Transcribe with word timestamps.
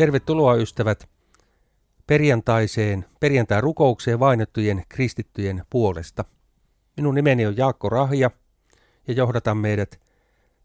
Tervetuloa 0.00 0.54
ystävät 0.54 1.08
perjantaiseen, 2.06 3.06
perjantai 3.20 3.60
rukoukseen 3.60 4.20
vainottujen 4.20 4.82
kristittyjen 4.88 5.62
puolesta. 5.70 6.24
Minun 6.96 7.14
nimeni 7.14 7.46
on 7.46 7.56
Jaakko 7.56 7.88
Rahja 7.88 8.30
ja 9.08 9.14
johdatan 9.14 9.56
meidät 9.56 10.00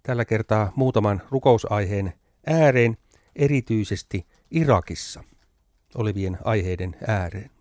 tällä 0.04 0.26
kertaa 0.26 0.74
muutaman 0.76 1.22
rukousaiheen 1.30 2.14
ääreen, 2.48 2.98
erityisesti 3.36 4.28
Irakissa 4.52 5.24
olevien 5.96 6.38
aiheiden 6.44 6.96
ääreen. 7.08 7.52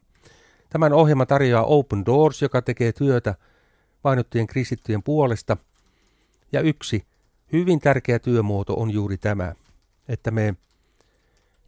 Tämän 0.70 0.92
ohjelma 0.92 1.26
tarjoaa 1.26 1.64
Open 1.64 2.06
Doors, 2.06 2.42
joka 2.42 2.62
tekee 2.62 2.92
työtä 2.92 3.34
vainottujen 4.04 4.46
kristittyjen 4.46 5.02
puolesta. 5.02 5.56
Ja 6.52 6.60
yksi 6.60 7.06
hyvin 7.52 7.80
tärkeä 7.80 8.18
työmuoto 8.18 8.74
on 8.74 8.90
juuri 8.90 9.18
tämä, 9.18 9.54
että 10.08 10.30
me 10.30 10.54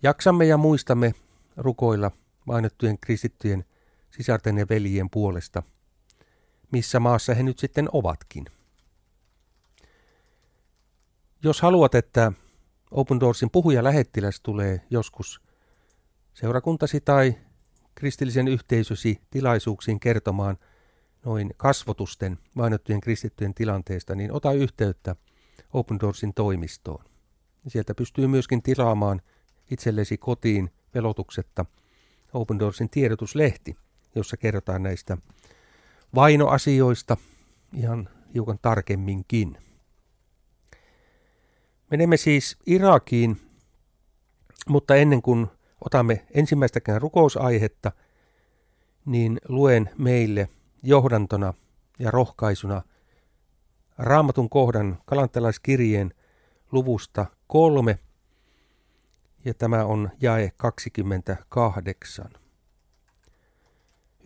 jaksamme 0.02 0.44
ja 0.44 0.56
muistamme 0.56 1.14
rukoilla 1.56 2.10
vainottujen 2.46 2.98
kristittyjen 2.98 3.64
sisarten 4.10 4.58
ja 4.58 4.66
veljien 4.70 5.10
puolesta, 5.10 5.62
missä 6.72 7.00
maassa 7.00 7.34
he 7.34 7.42
nyt 7.42 7.58
sitten 7.58 7.88
ovatkin. 7.92 8.44
Jos 11.42 11.60
haluat, 11.60 11.94
että 11.94 12.32
Open 12.90 13.20
Doorsin 13.20 13.50
puhuja 13.50 13.84
lähettiläs 13.84 14.40
tulee 14.40 14.80
joskus 14.90 15.40
seurakuntasi 16.34 17.00
tai 17.00 17.34
kristillisen 17.94 18.48
yhteisösi 18.48 19.20
tilaisuuksiin 19.30 20.00
kertomaan 20.00 20.58
noin 21.24 21.50
kasvotusten 21.56 22.38
vainottujen 22.56 23.00
kristittyjen 23.00 23.54
tilanteesta, 23.54 24.14
niin 24.14 24.32
ota 24.32 24.52
yhteyttä 24.52 25.16
Open 25.72 26.00
Doorsin 26.00 26.34
toimistoon. 26.34 27.04
Sieltä 27.68 27.94
pystyy 27.94 28.26
myöskin 28.26 28.62
tilaamaan 28.62 29.22
itsellesi 29.70 30.18
kotiin 30.18 30.70
velotuksetta 30.94 31.64
Open 32.32 32.58
Doorsin 32.58 32.90
tiedotuslehti, 32.90 33.76
jossa 34.14 34.36
kerrotaan 34.36 34.82
näistä 34.82 35.18
vainoasioista 36.14 37.16
ihan 37.74 38.08
hiukan 38.34 38.58
tarkemminkin. 38.62 39.58
Menemme 41.90 42.16
siis 42.16 42.56
Irakiin, 42.66 43.40
mutta 44.68 44.96
ennen 44.96 45.22
kuin 45.22 45.46
otamme 45.84 46.26
ensimmäistäkään 46.34 47.02
rukousaihetta, 47.02 47.92
niin 49.06 49.40
luen 49.48 49.90
meille 49.98 50.48
johdantona 50.82 51.54
ja 51.98 52.10
rohkaisuna 52.10 52.82
raamatun 53.98 54.50
kohdan 54.50 54.98
kalantalaiskirjeen 55.04 56.14
luvusta 56.72 57.26
kolme, 57.46 57.98
ja 59.46 59.54
tämä 59.54 59.84
on 59.84 60.10
jae 60.20 60.52
28. 60.56 62.30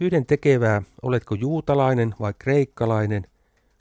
Yhden 0.00 0.26
tekevää, 0.26 0.82
oletko 1.02 1.34
juutalainen 1.34 2.14
vai 2.20 2.34
kreikkalainen, 2.38 3.26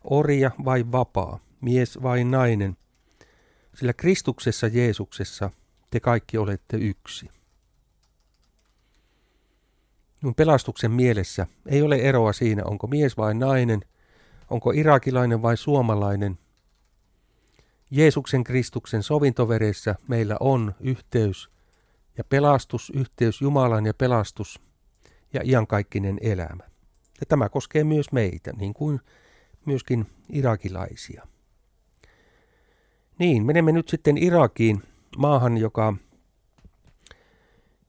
orja 0.04 0.52
vai 0.66 0.86
vapaa, 0.92 1.40
mies 1.62 2.02
vai 2.02 2.24
nainen, 2.24 2.78
sillä 3.76 3.94
Kristuksessa 3.94 4.68
Jeesuksessa 4.68 5.50
te 5.90 6.00
kaikki 6.00 6.38
olette 6.38 6.78
yksi. 6.78 7.30
Minun 10.22 10.36
pelastuksen 10.36 10.92
mielessä 10.92 11.48
ei 11.66 11.82
ole 11.82 11.96
eroa 11.96 12.34
siinä, 12.34 12.64
onko 12.66 12.88
mies 12.88 13.18
vai 13.18 13.34
nainen, 13.34 13.82
onko 14.50 14.72
irakilainen 14.72 15.42
vai 15.42 15.58
suomalainen. 15.58 16.40
Jeesuksen 17.92 18.44
Kristuksen 18.44 19.04
sovintoveressä 19.04 19.96
meillä 20.08 20.38
on 20.40 20.76
yhteys 20.80 21.50
ja 22.18 22.24
pelastus, 22.24 22.92
yhteys 22.96 23.42
Jumalan 23.42 23.86
ja 23.86 23.94
pelastus 23.94 24.62
ja 25.34 25.42
iankaikkinen 25.44 26.18
elämä. 26.22 26.64
Ja 27.20 27.26
tämä 27.28 27.50
koskee 27.50 27.84
myös 27.84 28.12
meitä, 28.12 28.54
niin 28.54 28.74
kuin 28.74 29.00
myöskin 29.66 30.06
irakilaisia. 30.30 31.28
Niin, 33.20 33.46
menemme 33.46 33.72
nyt 33.72 33.90
sitten 33.90 34.18
Irakiin, 34.18 34.84
maahan, 35.18 35.58
joka, 35.58 35.94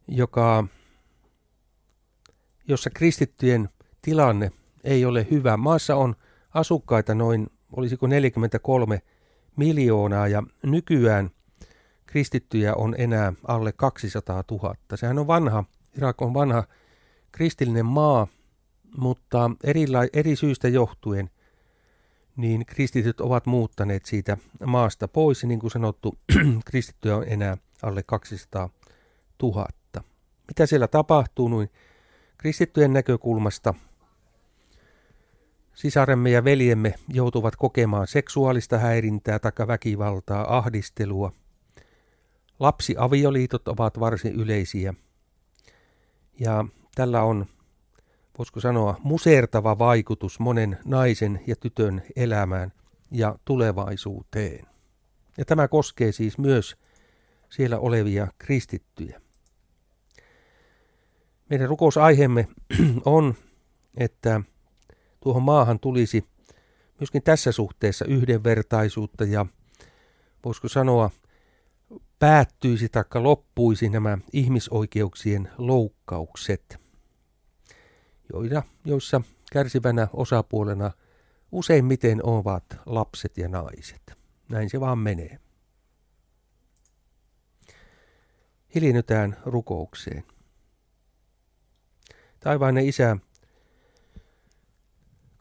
joka 0.08 0.64
jossa 2.68 2.90
kristittyjen 2.90 3.68
tilanne 4.02 4.52
ei 4.84 5.04
ole 5.04 5.26
hyvä. 5.30 5.56
Maassa 5.56 5.96
on 5.96 6.16
asukkaita 6.54 7.14
noin, 7.14 7.46
olisiko 7.72 8.06
43 8.06 9.02
miljoonaa 9.60 10.28
ja 10.28 10.42
nykyään 10.62 11.30
kristittyjä 12.06 12.74
on 12.74 12.94
enää 12.98 13.32
alle 13.48 13.72
200 13.72 14.44
000. 14.50 14.74
Sehän 14.94 15.18
on 15.18 15.26
vanha, 15.26 15.64
Irak 15.96 16.22
on 16.22 16.34
vanha 16.34 16.64
kristillinen 17.32 17.86
maa, 17.86 18.26
mutta 18.96 19.50
eri, 19.64 19.84
eri 20.12 20.36
syistä 20.36 20.68
johtuen 20.68 21.30
niin 22.36 22.66
kristityt 22.66 23.20
ovat 23.20 23.46
muuttaneet 23.46 24.04
siitä 24.04 24.36
maasta 24.66 25.08
pois. 25.08 25.42
Ja 25.42 25.48
niin 25.48 25.60
kuin 25.60 25.70
sanottu, 25.70 26.18
kristittyjä 26.70 27.16
on 27.16 27.24
enää 27.28 27.56
alle 27.82 28.02
200 28.02 28.70
000. 29.42 29.66
Mitä 30.48 30.66
siellä 30.66 30.88
tapahtuu? 30.88 31.48
Niin 31.48 31.70
Kristittyjen 32.38 32.92
näkökulmasta 32.92 33.74
sisaremme 35.80 36.30
ja 36.30 36.44
veljemme 36.44 36.94
joutuvat 37.08 37.56
kokemaan 37.56 38.06
seksuaalista 38.06 38.78
häirintää 38.78 39.38
tai 39.38 39.52
väkivaltaa, 39.66 40.56
ahdistelua. 40.56 41.32
Lapsiavioliitot 42.58 43.68
ovat 43.68 44.00
varsin 44.00 44.34
yleisiä. 44.34 44.94
Ja 46.40 46.64
tällä 46.94 47.22
on, 47.22 47.46
voisiko 48.38 48.60
sanoa, 48.60 48.96
musertava 49.02 49.78
vaikutus 49.78 50.40
monen 50.40 50.78
naisen 50.84 51.40
ja 51.46 51.56
tytön 51.56 52.02
elämään 52.16 52.72
ja 53.10 53.38
tulevaisuuteen. 53.44 54.66
Ja 55.38 55.44
tämä 55.44 55.68
koskee 55.68 56.12
siis 56.12 56.38
myös 56.38 56.76
siellä 57.48 57.78
olevia 57.78 58.28
kristittyjä. 58.38 59.20
Meidän 61.50 61.68
rukousaiheemme 61.68 62.48
on, 63.04 63.34
että 63.96 64.40
tuohon 65.20 65.42
maahan 65.42 65.80
tulisi 65.80 66.24
myöskin 67.00 67.22
tässä 67.22 67.52
suhteessa 67.52 68.04
yhdenvertaisuutta 68.04 69.24
ja 69.24 69.46
voisiko 70.44 70.68
sanoa 70.68 71.10
päättyisi 72.18 72.88
tai 72.88 73.04
loppuisi 73.14 73.88
nämä 73.88 74.18
ihmisoikeuksien 74.32 75.48
loukkaukset, 75.58 76.80
joida, 78.32 78.62
joissa 78.84 79.20
kärsivänä 79.52 80.08
osapuolena 80.12 80.90
useimmiten 81.52 82.20
ovat 82.26 82.64
lapset 82.86 83.38
ja 83.38 83.48
naiset. 83.48 84.12
Näin 84.48 84.70
se 84.70 84.80
vaan 84.80 84.98
menee. 84.98 85.38
Hiljennytään 88.74 89.36
rukoukseen. 89.44 90.24
Taivainen 92.40 92.86
isä, 92.86 93.16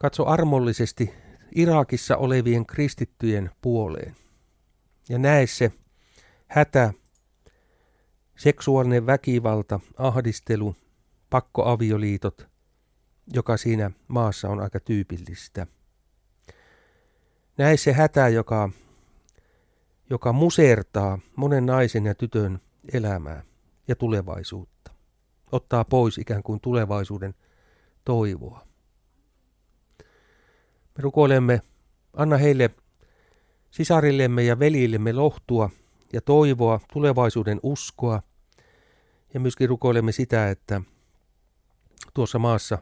katso 0.02 0.26
armollisesti 0.26 1.14
Irakissa 1.54 2.16
olevien 2.16 2.66
kristittyjen 2.66 3.50
puoleen 3.62 4.16
ja 5.08 5.18
näe 5.18 5.46
se 5.46 5.72
hätä, 6.46 6.92
seksuaalinen 8.36 9.06
väkivalta, 9.06 9.80
ahdistelu, 9.96 10.76
pakkoavioliitot, 11.30 12.48
joka 13.32 13.56
siinä 13.56 13.90
maassa 14.08 14.48
on 14.48 14.60
aika 14.60 14.80
tyypillistä. 14.80 15.66
Näe 17.58 17.76
se 17.76 17.92
hätä, 17.92 18.28
joka, 18.28 18.70
joka 20.10 20.32
musertaa 20.32 21.18
monen 21.36 21.66
naisen 21.66 22.06
ja 22.06 22.14
tytön 22.14 22.60
elämää 22.92 23.42
ja 23.88 23.96
tulevaisuutta 23.96 24.92
ottaa 25.52 25.84
pois 25.84 26.18
ikään 26.18 26.42
kuin 26.42 26.60
tulevaisuuden 26.60 27.34
toivoa. 28.04 28.69
Me 31.00 31.02
rukoilemme, 31.02 31.60
anna 32.12 32.36
heille 32.36 32.70
sisarillemme 33.70 34.42
ja 34.42 34.58
veljillemme 34.58 35.12
lohtua 35.12 35.70
ja 36.12 36.20
toivoa, 36.20 36.80
tulevaisuuden 36.92 37.60
uskoa. 37.62 38.22
Ja 39.34 39.40
myöskin 39.40 39.68
rukoilemme 39.68 40.12
sitä, 40.12 40.50
että 40.50 40.82
tuossa 42.14 42.38
maassa 42.38 42.78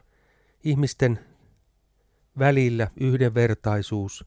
ihmisten 0.63 1.19
välillä 2.39 2.87
yhdenvertaisuus 2.99 4.25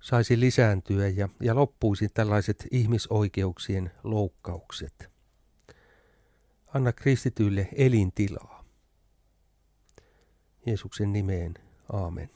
saisi 0.00 0.40
lisääntyä 0.40 1.08
ja, 1.08 1.28
ja 1.40 1.54
loppuisi 1.54 2.08
tällaiset 2.08 2.66
ihmisoikeuksien 2.70 3.92
loukkaukset. 4.04 5.10
Anna 6.66 6.92
kristityille 6.92 7.68
elintilaa. 7.76 8.64
Jeesuksen 10.66 11.12
nimeen. 11.12 11.54
Aamen. 11.92 12.30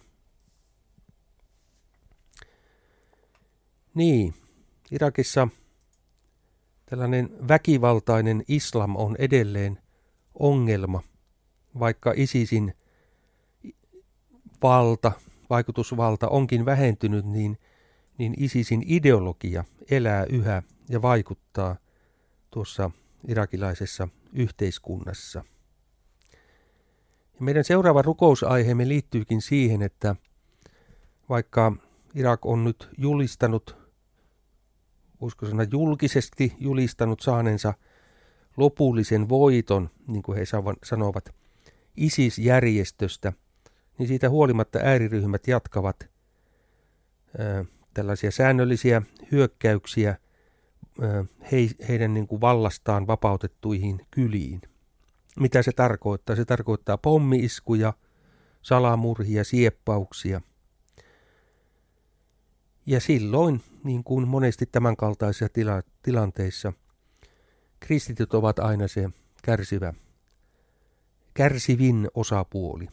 Niin, 3.94 4.34
Irakissa 4.90 5.48
tällainen 6.86 7.48
väkivaltainen 7.48 8.44
islam 8.48 8.96
on 8.96 9.16
edelleen 9.18 9.78
ongelma, 10.34 11.02
vaikka 11.78 12.12
ISISin 12.16 12.74
valta, 14.62 15.12
vaikutusvalta 15.50 16.28
onkin 16.28 16.64
vähentynyt, 16.64 17.24
niin, 17.24 17.58
niin 18.18 18.34
ISISin 18.38 18.82
ideologia 18.86 19.64
elää 19.90 20.24
yhä 20.24 20.62
ja 20.88 21.02
vaikuttaa 21.02 21.76
tuossa 22.50 22.90
irakilaisessa 23.28 24.08
yhteiskunnassa. 24.32 25.44
Ja 27.34 27.44
meidän 27.44 27.64
seuraava 27.64 28.02
rukousaiheemme 28.02 28.88
liittyykin 28.88 29.42
siihen, 29.42 29.82
että 29.82 30.16
vaikka 31.28 31.72
Irak 32.14 32.46
on 32.46 32.64
nyt 32.64 32.88
julistanut, 32.98 33.79
voisiko 35.20 35.46
sanoa 35.46 35.66
julkisesti 35.72 36.52
julistanut 36.58 37.20
saaneensa 37.20 37.74
lopullisen 38.56 39.28
voiton, 39.28 39.90
niin 40.06 40.22
kuin 40.22 40.38
he 40.38 40.44
sanovat, 40.84 41.34
ISIS-järjestöstä, 41.96 43.32
niin 43.98 44.08
siitä 44.08 44.30
huolimatta 44.30 44.78
ääriryhmät 44.82 45.48
jatkavat 45.48 46.08
ää, 47.38 47.64
tällaisia 47.94 48.30
säännöllisiä 48.30 49.02
hyökkäyksiä 49.32 50.16
ää, 51.00 51.24
he, 51.52 51.56
heidän 51.88 52.14
niin 52.14 52.26
kuin 52.26 52.40
vallastaan 52.40 53.06
vapautettuihin 53.06 54.06
kyliin. 54.10 54.60
Mitä 55.40 55.62
se 55.62 55.72
tarkoittaa? 55.72 56.36
Se 56.36 56.44
tarkoittaa 56.44 56.98
pommiiskuja, 56.98 57.92
salamurhia, 58.62 59.44
sieppauksia. 59.44 60.40
Ja 62.90 63.00
silloin, 63.00 63.62
niin 63.84 64.04
kuin 64.04 64.28
monesti 64.28 64.66
tämänkaltaisissa 64.66 65.48
tila- 65.48 65.82
tilanteissa, 66.02 66.72
kristityt 67.80 68.34
ovat 68.34 68.58
aina 68.58 68.88
se 68.88 69.10
kärsivä, 69.42 69.94
kärsivin 71.34 72.08
osapuoli. 72.14 72.88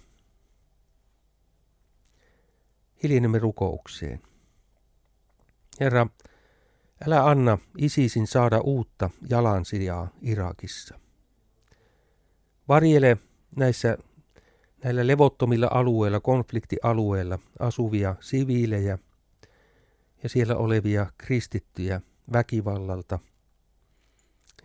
Hiljenemme 3.03 3.39
rukoukseen. 3.39 4.21
Herra, 5.79 6.07
älä 7.07 7.25
anna 7.25 7.57
ISISin 7.77 8.27
saada 8.27 8.59
uutta 8.59 9.09
jalansijaa 9.29 10.07
Irakissa. 10.21 10.99
Varjele 12.67 13.17
näissä 13.55 13.97
näillä 14.83 15.07
levottomilla 15.07 15.67
alueilla, 15.71 16.19
konfliktialueilla 16.19 17.39
asuvia 17.59 18.15
siviilejä 18.19 18.97
ja 20.23 20.29
siellä 20.29 20.55
olevia 20.55 21.11
kristittyjä 21.17 22.01
väkivallalta 22.33 23.19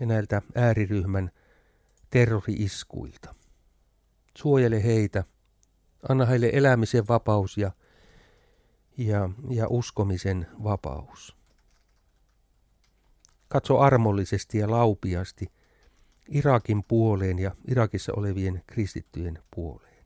ja 0.00 0.06
näiltä 0.06 0.42
ääriryhmän 0.54 1.30
terroriiskuilta. 2.10 3.34
Suojele 4.38 4.84
heitä, 4.84 5.24
anna 6.08 6.26
heille 6.26 6.50
elämisen 6.52 7.08
vapaus 7.08 7.58
ja, 7.58 7.70
ja, 8.96 9.30
ja 9.50 9.68
uskomisen 9.68 10.46
vapaus. 10.64 11.36
Katso 13.48 13.78
armollisesti 13.78 14.58
ja 14.58 14.70
laupiasti– 14.70 15.52
Irakin 16.28 16.84
puoleen 16.84 17.38
ja 17.38 17.56
Irakissa 17.68 18.12
olevien 18.16 18.62
kristittyjen 18.66 19.38
puoleen. 19.54 20.04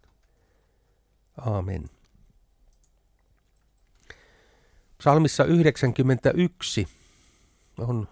Aamen. 1.38 1.84
Psalmissa 4.98 5.44
91 5.44 6.88
on 7.78 8.08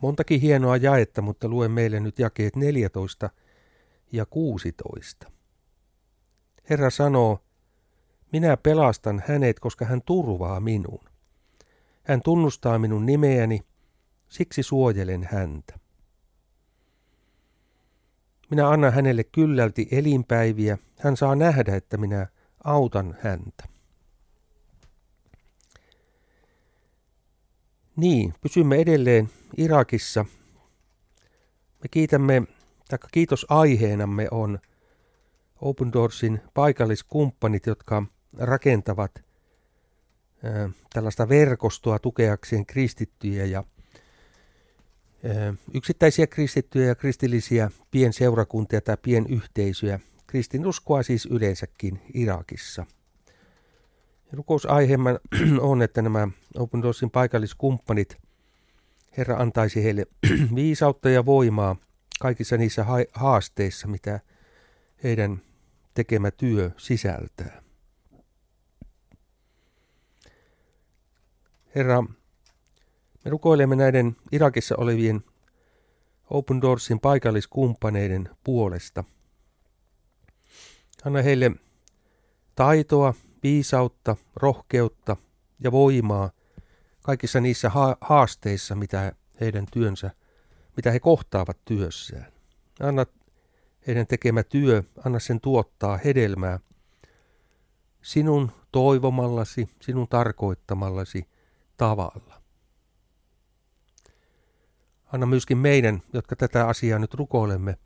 montakin 0.00 0.40
hienoa 0.40 0.76
jaetta, 0.76 1.22
mutta 1.22 1.48
luen 1.48 1.70
meille 1.70 2.00
nyt 2.00 2.18
jakeet 2.18 2.56
14 2.56 3.30
ja 4.12 4.26
16. 4.26 5.32
Herra 6.70 6.90
sanoo, 6.90 7.38
minä 8.32 8.56
pelastan 8.56 9.22
hänet, 9.26 9.60
koska 9.60 9.84
hän 9.84 10.02
turvaa 10.02 10.60
minun. 10.60 11.00
Hän 12.02 12.22
tunnustaa 12.22 12.78
minun 12.78 13.06
nimeäni, 13.06 13.60
siksi 14.28 14.62
suojelen 14.62 15.28
häntä. 15.32 15.78
Minä 18.50 18.68
annan 18.68 18.92
hänelle 18.92 19.24
kyllälti 19.24 19.88
elinpäiviä. 19.90 20.78
Hän 20.98 21.16
saa 21.16 21.34
nähdä, 21.36 21.76
että 21.76 21.96
minä 21.96 22.26
autan 22.64 23.16
häntä. 23.20 23.71
Niin, 27.96 28.34
pysymme 28.40 28.76
edelleen 28.76 29.30
Irakissa. 29.56 30.24
Me 31.82 31.88
kiitämme, 31.90 32.42
tai 32.88 32.98
kiitosaiheenamme 33.12 34.28
on 34.30 34.58
Open 35.60 35.92
Doorsin 35.92 36.40
paikalliskumppanit, 36.54 37.66
jotka 37.66 38.02
rakentavat 38.38 39.24
tällaista 40.92 41.28
verkostoa 41.28 41.98
tukeakseen 41.98 42.66
kristittyjä 42.66 43.44
ja 43.44 43.64
yksittäisiä 45.74 46.26
kristittyjä 46.26 46.86
ja 46.86 46.94
kristillisiä 46.94 47.70
pienseurakuntia 47.90 48.80
tai 48.80 48.96
pienyhteisöjä, 49.02 50.00
kristinuskoa 50.26 51.02
siis 51.02 51.26
yleensäkin 51.26 52.00
Irakissa. 52.14 52.86
Rukousaiheemme 54.32 55.20
on, 55.60 55.82
että 55.82 56.02
nämä 56.02 56.28
Open 56.58 56.82
Doorsin 56.82 57.10
paikalliskumppanit, 57.10 58.18
Herra 59.16 59.36
antaisi 59.36 59.84
heille 59.84 60.06
viisautta 60.54 61.10
ja 61.10 61.26
voimaa 61.26 61.76
kaikissa 62.20 62.56
niissä 62.56 62.86
haasteissa, 63.12 63.88
mitä 63.88 64.20
heidän 65.04 65.42
tekemä 65.94 66.30
työ 66.30 66.70
sisältää. 66.76 67.62
Herra, 71.74 72.02
me 73.24 73.30
rukoilemme 73.30 73.76
näiden 73.76 74.16
Irakissa 74.32 74.74
olevien 74.78 75.24
Open 76.30 76.60
Doorsin 76.60 77.00
paikalliskumppaneiden 77.00 78.28
puolesta. 78.44 79.04
Anna 81.04 81.22
heille 81.22 81.50
taitoa, 82.54 83.14
viisautta, 83.42 84.16
rohkeutta 84.36 85.16
ja 85.60 85.72
voimaa 85.72 86.30
kaikissa 87.02 87.40
niissä 87.40 87.70
haasteissa, 88.00 88.74
mitä 88.74 89.12
heidän 89.40 89.66
työnsä, 89.72 90.10
mitä 90.76 90.90
he 90.90 91.00
kohtaavat 91.00 91.58
työssään. 91.64 92.32
Anna 92.80 93.06
heidän 93.86 94.06
tekemä 94.06 94.42
työ, 94.42 94.82
anna 95.04 95.18
sen 95.18 95.40
tuottaa 95.40 95.96
hedelmää 95.96 96.60
sinun 98.02 98.52
toivomallasi, 98.72 99.68
sinun 99.82 100.08
tarkoittamallasi 100.08 101.28
tavalla. 101.76 102.42
Anna 105.12 105.26
myöskin 105.26 105.58
meidän, 105.58 106.02
jotka 106.12 106.36
tätä 106.36 106.68
asiaa 106.68 106.98
nyt 106.98 107.14
rukoilemme, 107.14 107.78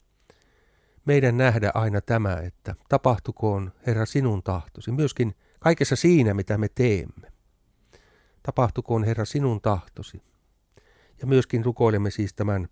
meidän 1.05 1.37
nähdä 1.37 1.71
aina 1.75 2.01
tämä, 2.01 2.35
että 2.35 2.75
tapahtukoon 2.89 3.73
Herra 3.87 4.07
sinun 4.07 4.43
tahtosi, 4.43 4.93
myöskin 4.93 5.35
kaikessa 5.61 5.97
siinä, 5.97 6.35
mitä 6.35 6.59
me 6.59 6.69
teemme. 6.69 7.33
Tapahtukoon 8.43 9.05
Herra 9.05 9.25
sinun 9.25 9.61
tahtosi. 9.61 10.23
Ja 11.21 11.27
myöskin 11.27 11.65
rukoilemme 11.65 12.11
siis 12.11 12.35
tämän 12.35 12.69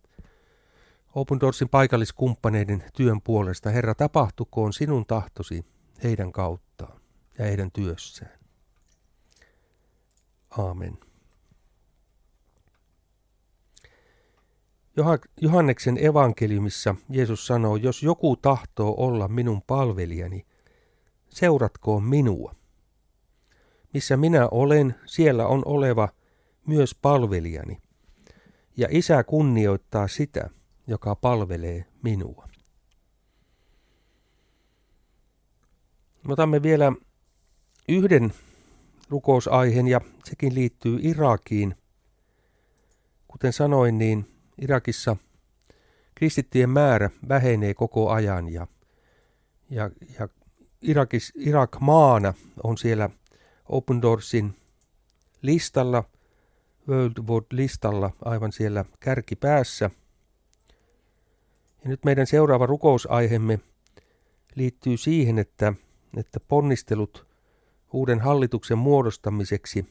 Open 1.15 1.41
Doorsin 1.41 1.69
paikalliskumppaneiden 1.69 2.85
työn 2.97 3.21
puolesta. 3.21 3.71
Herra, 3.71 3.95
tapahtukoon 3.95 4.73
sinun 4.73 5.07
tahtosi 5.07 5.65
heidän 6.03 6.33
kauttaan 6.33 7.01
ja 7.39 7.45
heidän 7.45 7.73
työssään. 7.73 8.39
Aamen. 10.59 10.99
Johanneksen 15.41 16.05
evankeliumissa 16.05 16.95
Jeesus 17.11 17.47
sanoo, 17.47 17.77
jos 17.77 18.03
joku 18.03 18.37
tahtoo 18.37 18.95
olla 18.97 19.29
minun 19.29 19.63
palvelijani, 19.63 20.47
seuratkoon 21.29 22.03
minua. 22.03 22.55
Missä 23.95 24.17
minä 24.17 24.49
olen, 24.51 24.95
siellä 25.07 25.47
on 25.47 25.63
oleva 25.67 26.09
myös 26.67 26.95
palvelijani. 27.03 27.79
Ja 28.77 28.89
isä 28.91 29.25
kunnioittaa 29.25 30.09
sitä, 30.09 30.51
joka 30.87 31.15
palvelee 31.15 31.85
minua. 32.03 32.49
Me 36.27 36.33
otamme 36.33 36.63
vielä 36.63 36.93
yhden 37.89 38.35
rukousaiheen 39.09 39.89
ja 39.89 40.01
sekin 40.25 40.55
liittyy 40.55 40.99
Irakiin. 41.03 41.75
Kuten 43.29 43.53
sanoin, 43.53 43.99
niin 43.99 44.27
Irakissa 44.61 45.17
kristittyjen 46.15 46.71
määrä 46.71 47.11
vähenee 47.29 47.75
koko 47.75 48.11
ajan 48.11 48.49
ja, 48.49 48.67
ja, 49.71 49.91
ja 50.19 50.29
Irakis, 50.83 51.33
Irak 51.37 51.81
maana 51.81 52.35
on 52.63 52.79
siellä 52.79 53.11
Open 53.69 54.03
Doorsin 54.03 54.57
listalla 55.43 56.05
World 56.89 57.29
Watch-listalla 57.29 58.11
aivan 58.25 58.53
siellä 58.53 58.85
kärkipäässä. 59.01 59.91
Ja 61.83 61.89
nyt 61.91 62.05
meidän 62.05 62.27
seuraava 62.27 62.67
rukousaiheemme 62.67 63.61
liittyy 64.55 64.97
siihen, 64.97 65.39
että, 65.39 65.73
että 66.17 66.41
ponnistelut 66.41 67.27
uuden 67.93 68.21
hallituksen 68.21 68.79
muodostamiseksi 68.79 69.87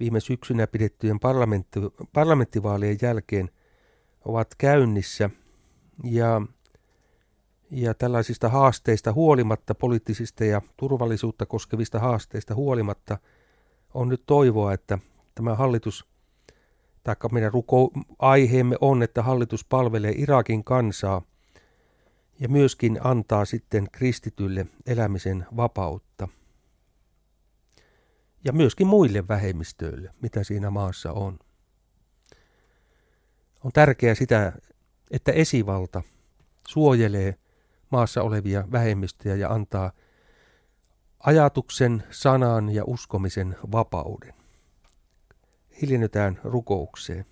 viime 0.00 0.20
syksynä 0.20 0.66
pidettyjen 0.66 1.20
parlamentti, 1.20 1.80
parlamenttivaalien 2.12 2.98
jälkeen 3.02 3.50
ovat 4.24 4.54
käynnissä. 4.58 5.30
Ja, 6.04 6.42
ja 7.74 7.94
tällaisista 7.94 8.48
haasteista 8.48 9.12
huolimatta, 9.12 9.74
poliittisista 9.74 10.44
ja 10.44 10.62
turvallisuutta 10.76 11.46
koskevista 11.46 11.98
haasteista 11.98 12.54
huolimatta, 12.54 13.18
on 13.94 14.08
nyt 14.08 14.22
toivoa, 14.26 14.72
että 14.72 14.98
tämä 15.34 15.54
hallitus, 15.54 16.06
tai 17.02 17.16
meidän 17.32 17.52
ruko-aiheemme 17.52 18.76
on, 18.80 19.02
että 19.02 19.22
hallitus 19.22 19.64
palvelee 19.64 20.12
Irakin 20.16 20.64
kansaa 20.64 21.22
ja 22.40 22.48
myöskin 22.48 22.98
antaa 23.04 23.44
sitten 23.44 23.88
kristitylle 23.92 24.66
elämisen 24.86 25.46
vapautta. 25.56 26.28
Ja 28.44 28.52
myöskin 28.52 28.86
muille 28.86 29.28
vähemmistöille, 29.28 30.14
mitä 30.22 30.44
siinä 30.44 30.70
maassa 30.70 31.12
on. 31.12 31.38
On 33.64 33.72
tärkeää 33.72 34.14
sitä, 34.14 34.52
että 35.10 35.32
esivalta 35.32 36.02
suojelee 36.68 37.38
maassa 37.94 38.22
olevia 38.22 38.64
vähemmistöjä 38.72 39.34
ja 39.34 39.52
antaa 39.52 39.92
ajatuksen, 41.18 42.02
sanan 42.10 42.70
ja 42.70 42.84
uskomisen 42.86 43.56
vapauden 43.72 44.34
hiljennytään 45.82 46.40
rukoukseen. 46.44 47.26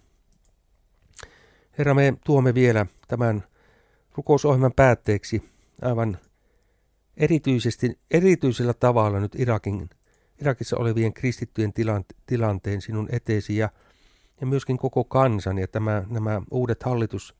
Herra, 1.78 1.94
me 1.94 2.14
tuomme 2.24 2.54
vielä 2.54 2.86
tämän 3.08 3.44
rukousohjelman 4.14 4.72
päätteeksi 4.76 5.50
aivan 5.82 6.18
erityisesti, 7.16 7.98
erityisellä 8.10 8.74
tavalla 8.74 9.20
nyt 9.20 9.34
Irakin, 9.34 9.90
Irakissa 10.40 10.76
olevien 10.76 11.12
kristittyjen 11.12 11.72
tilanteen 12.26 12.82
sinun 12.82 13.08
eteesi 13.12 13.56
ja, 13.56 13.68
ja 14.40 14.46
myöskin 14.46 14.78
koko 14.78 15.04
kansan 15.04 15.58
ja 15.58 15.68
tämä, 15.68 16.02
nämä 16.08 16.42
uudet 16.50 16.82
hallitus, 16.82 17.34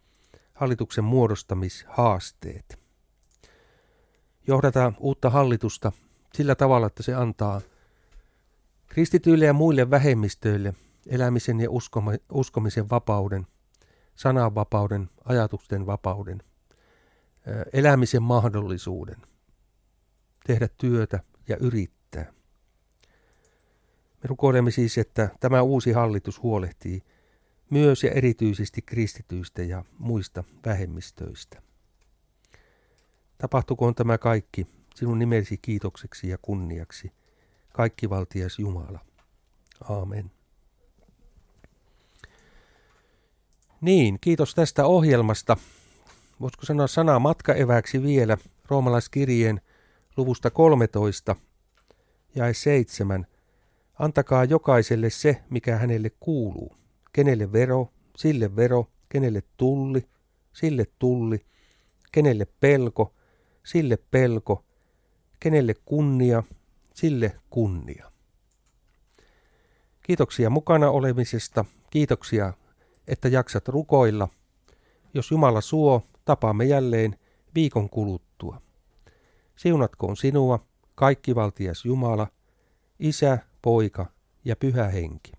hallituksen 0.55 1.05
muodostamishaasteet. 1.05 2.82
Johdata 4.47 4.93
uutta 4.99 5.31
hallitusta 5.31 5.93
sillä 6.35 6.55
tavalla, 6.55 6.87
että 6.87 7.03
se 7.03 7.15
antaa 7.15 7.61
kristityille 8.87 9.45
ja 9.45 9.53
muille 9.53 9.91
vähemmistöille 9.91 10.75
elämisen 11.07 11.61
ja 11.61 11.69
uskomisen 12.33 12.91
vapauden, 12.91 13.47
sananvapauden, 14.15 15.11
ajatusten 15.25 15.87
vapauden, 15.87 16.43
elämisen 17.73 18.23
mahdollisuuden, 18.23 19.17
tehdä 20.47 20.69
työtä 20.79 21.21
ja 21.49 21.57
yrittää. 21.57 22.33
Me 24.23 24.27
rukoilemme 24.29 24.71
siis, 24.71 24.99
että 24.99 25.29
tämä 25.41 25.63
uusi 25.63 25.93
hallitus 25.93 26.43
huolehtii 26.43 27.03
myös 27.71 28.05
ja 28.05 28.11
erityisesti 28.11 28.83
kristityistä 28.83 29.63
ja 29.63 29.85
muista 29.99 30.45
vähemmistöistä. 30.67 31.63
Tapahtukoon 33.43 33.95
tämä 33.95 34.19
kaikki 34.19 34.67
sinun 34.95 35.19
nimesi 35.19 35.59
kiitokseksi 35.63 36.29
ja 36.29 36.39
kunniaksi, 36.43 37.13
kaikkivaltias 37.73 38.59
Jumala. 38.59 39.01
Aamen. 39.89 40.31
Niin, 43.81 44.19
kiitos 44.21 44.55
tästä 44.55 44.87
ohjelmasta. 44.87 45.57
Voisiko 46.41 46.67
sanoa 46.67 46.87
sanaa 46.87 47.19
matkaeväksi 47.19 48.03
vielä 48.03 48.39
roomalaiskirjeen 48.69 49.61
luvusta 50.17 50.51
13 50.51 51.37
ja 52.35 52.55
7. 52.55 53.27
Antakaa 53.99 54.45
jokaiselle 54.45 55.11
se, 55.11 55.43
mikä 55.51 55.77
hänelle 55.77 56.11
kuuluu. 56.21 56.77
Kenelle 57.13 57.53
vero, 57.53 57.93
sille 58.17 58.57
vero, 58.57 58.89
kenelle 59.09 59.43
tulli, 59.57 60.09
sille 60.53 60.87
tulli, 60.99 61.47
kenelle 62.13 62.47
pelko, 62.61 63.15
sille 63.65 63.99
pelko, 64.11 64.65
kenelle 65.41 65.75
kunnia, 65.85 66.43
sille 66.95 67.41
kunnia. 67.51 68.13
Kiitoksia 70.03 70.51
mukana 70.51 70.91
olemisesta, 70.91 71.65
kiitoksia 71.91 72.53
että 73.09 73.29
jaksat 73.29 73.69
rukoilla. 73.69 74.29
Jos 75.15 75.31
Jumala 75.31 75.61
suo, 75.61 76.03
tapaamme 76.25 76.65
jälleen 76.65 77.19
viikon 77.55 77.91
kuluttua. 77.91 78.63
Siunatkoon 79.57 80.17
sinua, 80.17 80.67
kaikkivaltias 80.95 81.85
Jumala, 81.85 82.27
Isä, 82.99 83.39
Poika 83.63 84.07
ja 84.45 84.57
Pyhä 84.57 84.89
Henki. 84.89 85.33